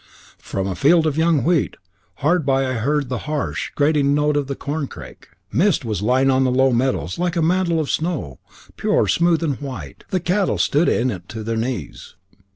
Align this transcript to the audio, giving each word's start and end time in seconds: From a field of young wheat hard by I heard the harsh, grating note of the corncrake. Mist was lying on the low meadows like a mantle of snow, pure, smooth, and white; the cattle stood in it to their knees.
From 0.39 0.65
a 0.65 0.73
field 0.73 1.05
of 1.05 1.15
young 1.15 1.43
wheat 1.43 1.77
hard 2.15 2.43
by 2.43 2.65
I 2.67 2.73
heard 2.73 3.07
the 3.07 3.19
harsh, 3.29 3.69
grating 3.75 4.15
note 4.15 4.35
of 4.35 4.47
the 4.47 4.55
corncrake. 4.55 5.27
Mist 5.51 5.85
was 5.85 6.01
lying 6.01 6.31
on 6.31 6.43
the 6.43 6.49
low 6.49 6.71
meadows 6.71 7.19
like 7.19 7.35
a 7.35 7.41
mantle 7.43 7.79
of 7.79 7.91
snow, 7.91 8.39
pure, 8.77 9.07
smooth, 9.07 9.43
and 9.43 9.61
white; 9.61 10.05
the 10.09 10.19
cattle 10.19 10.57
stood 10.57 10.89
in 10.89 11.11
it 11.11 11.29
to 11.29 11.43
their 11.43 11.55
knees. 11.55 12.15